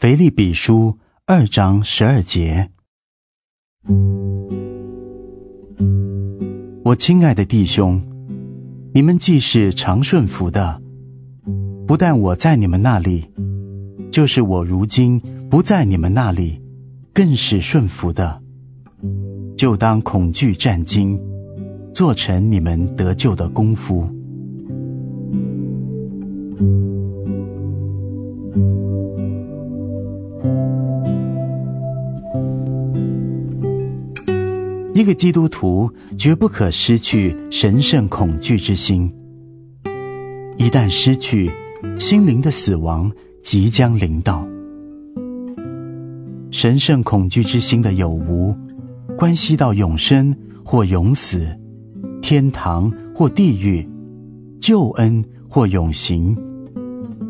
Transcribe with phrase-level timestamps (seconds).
[0.00, 0.96] 腓立比书
[1.26, 2.70] 二章十二节。
[6.84, 8.00] 我亲爱的弟兄，
[8.94, 10.80] 你们既是常顺服的，
[11.86, 13.30] 不但我在你们那里，
[14.10, 16.62] 就是我如今不在你们那里，
[17.12, 18.40] 更是顺服的，
[19.54, 21.20] 就当恐惧战兢，
[21.92, 24.08] 做成你们得救的功夫。
[35.00, 39.10] 一个基督徒绝不可失去神圣恐惧之心。
[40.58, 41.50] 一旦失去，
[41.98, 43.10] 心灵的死亡
[43.42, 44.46] 即将临到。
[46.50, 48.54] 神圣恐惧之心的有无，
[49.16, 51.48] 关系到永生或永死，
[52.20, 53.88] 天堂或地狱，
[54.60, 56.36] 救恩或永刑，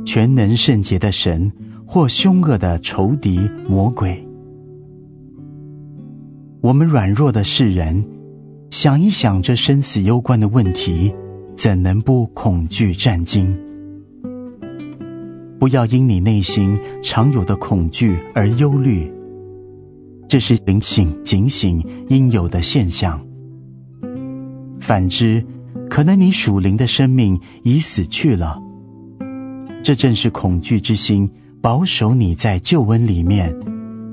[0.05, 1.53] 全能圣洁的神
[1.87, 4.27] 或凶恶的仇敌魔鬼。
[6.63, 8.05] 我们软弱的世人，
[8.69, 11.15] 想一想这生死攸关的问题，
[11.55, 13.57] 怎能不恐惧战惊？
[15.59, 19.11] 不要因你内心常有的恐惧而忧虑，
[20.29, 23.19] 这是灵性警醒应有的现象。
[24.79, 25.43] 反之，
[25.89, 28.61] 可能你属灵的生命已死去了，
[29.83, 31.31] 这正是恐惧之心
[31.63, 33.51] 保守你在救恩里面。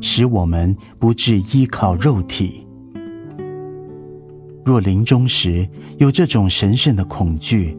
[0.01, 2.65] 使我们不致依靠肉体。
[4.65, 5.67] 若临终时
[5.97, 7.77] 有这种神圣的恐惧，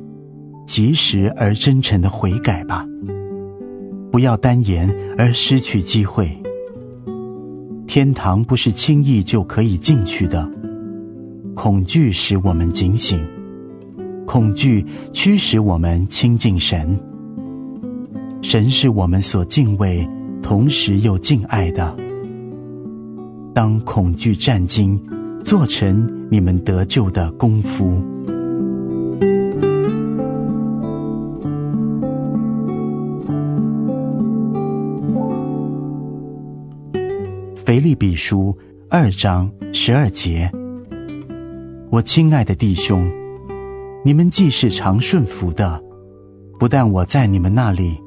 [0.67, 2.87] 及时而真诚的悔改吧，
[4.11, 4.89] 不要单言
[5.19, 6.35] 而失去机会。
[7.87, 10.51] 天堂不是轻易就可以进去的，
[11.55, 13.23] 恐惧使我们警醒，
[14.27, 16.99] 恐惧驱使我们亲近神。
[18.41, 20.09] 神是我们所敬畏，
[20.43, 22.08] 同时又敬爱的。
[23.55, 24.99] 当恐惧战兢，
[25.43, 28.01] 做成你们得救的功夫。
[37.57, 38.57] 腓立比书
[38.89, 40.51] 二章十二节。
[41.91, 43.11] 我亲爱的弟兄，
[44.05, 45.83] 你们既是常顺服的，
[46.59, 48.01] 不但我在你们那里，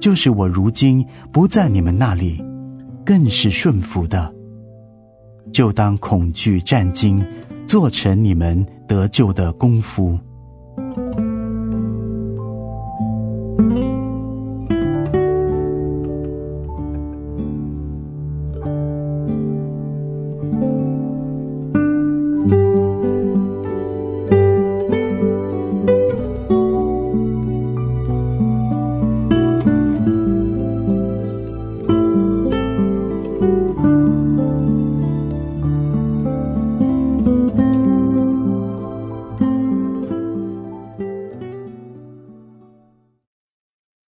[0.00, 2.42] 就是我如今不在你们那里，
[3.04, 4.34] 更是顺服的。
[5.52, 7.24] 就当恐惧战兢，
[7.66, 10.18] 做成你们得救的功夫。